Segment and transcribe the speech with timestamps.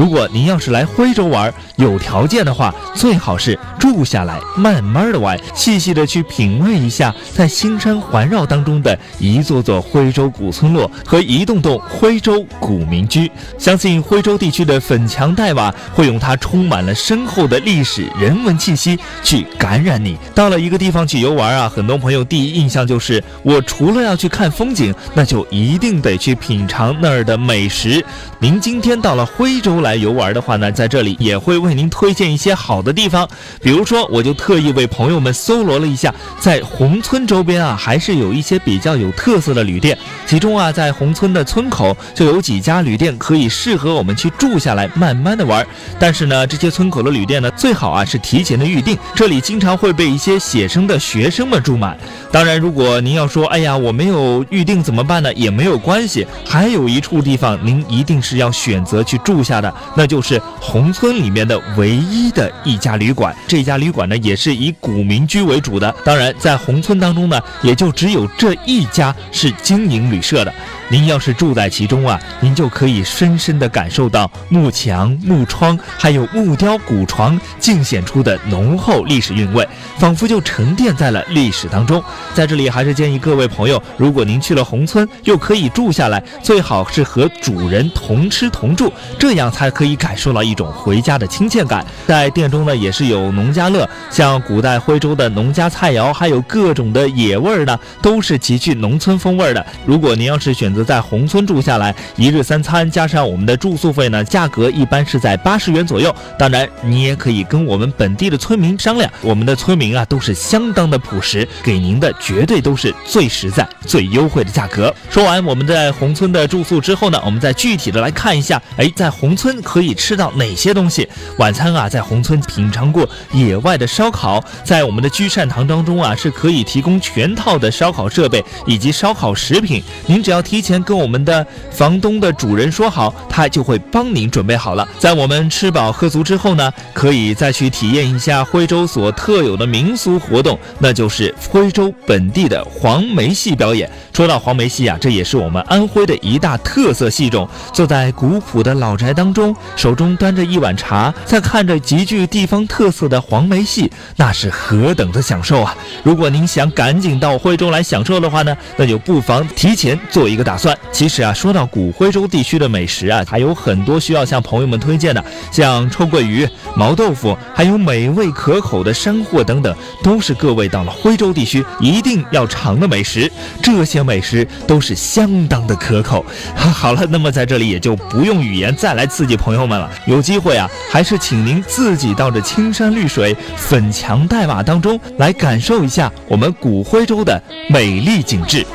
[0.00, 13.30] 如果您要是来徽州玩，有条件的话，最好是住下来，慢慢的玩，细细的去品味一下在星山环绕当中的一座座徽州古村落和一栋栋徽州古民居。
[13.58, 20.16] 相信徽州地区的粉墙黛瓦会用它充满了深厚的历史人文气息去感染你。
[20.34, 28.02] 到了一个地方去游玩啊，很多朋友第一印象就是我除了要去看风景，那就一定得去品尝那儿的美食。
[28.38, 33.28] 您今天到了徽州来来游玩的话呢，在这里也会为您推荐一些好的地方。
[33.60, 39.98] 比如说，我就特意为朋友们搜罗了一下，在宏村周边啊，还是有一些比较有特色的旅店。
[40.28, 45.66] 其中啊，在宏村的村口就有几家旅店可以适合我们去住下来，慢慢的玩。
[45.98, 51.98] 但是呢，这些村口的旅店呢，最好啊是提前的预定，这里经常会被一些写生的学生们住满。
[52.30, 55.34] 当然，如果您要说，哎呀，我没有预定怎么办呢？
[55.34, 58.20] 也没有关系，还有一处地方您一定。
[58.22, 63.34] 是要选择去住下的，那就是红村里面的唯一的一家旅馆。
[63.46, 65.94] 这家旅馆呢，也是以古民居为主的。
[66.04, 70.52] 当然，在红村当中呢，也就只有这一家是经营旅社的。
[70.88, 79.66] 您要是住在其中啊，您就可以深深地感受到木墙、木窗，还有木雕古床尽显出的浓厚历史韵味，
[79.98, 82.02] 仿佛就沉淀在了历史当中。
[82.34, 91.84] 在这里，还是建议各位朋友，如果您去了红村，又可以住下来，最好是和主人同吃同住，这样才还可以感受到一种回家的亲切感。
[92.06, 99.66] 在店中呢，也是有农家乐，像古代徽州的农家菜肴，还有各种的野味儿呢，都是极具农村风味的。
[99.84, 106.10] 如果您要是选择，在宏村住下来，一日三餐加上我们的住宿费呢，价格一般是在八十元左右。
[106.38, 114.94] 当然，你也可以跟我们本地的村民商量，我们的村民啊都是相当的朴实，给您的绝对都是最实在、最优惠的价格。
[115.10, 121.08] 说完我们在宏村的住宿之后呢，我们再具体的来看一下，哎，在宏村可以吃到哪些东西？
[121.38, 130.82] 晚餐啊，在宏村品尝过野外的烧烤，在我们的居善堂当中啊，是可以提供全套的烧烤设备以及烧烤食品，您只要提前。
[130.90, 134.88] 跟我们的房东的主人说好，他就会帮您准备好了。
[134.98, 143.88] 在我们吃饱喝足之后呢，可以再去体验一下徽州所特有的民俗活动，那就是徽州本地的黄梅戏表演。
[144.12, 147.48] 说到黄梅戏啊，这也是我们安徽的一大特色戏种。
[147.72, 155.74] 坐在古朴的老宅当中，中手中端着一碗茶，在看着极具地方特色的黄梅戏，那是何等的享受啊！
[156.02, 160.58] 如果您想赶紧到徽州来享受的话呢，那就不妨提前做一个打。
[160.58, 166.46] 算，其实啊，说到古徽州地区的美食啊，还有很多需要向朋友们推荐的，像臭鳜鱼、
[166.76, 173.32] 毛豆腐，还有美味可口的山货等等，都是各位到了徽州地区一定要尝的美食。
[173.62, 176.26] 这些美食都是相当的可口。
[176.54, 179.90] 好了，那么在这里也就不用语言再来刺激 朋友们了。
[180.06, 188.66] 有机会啊，还是请您自己到这青山绿水、粉墙黛瓦当中来感受一下我们古徽州的美丽景致。